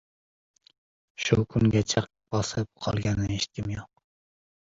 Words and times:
Shu 1.25 1.37
kungacha 1.51 2.03
bosib 2.35 2.71
qolganini 2.87 3.37
eshitganim 3.41 3.77
yo‘q. 3.79 3.85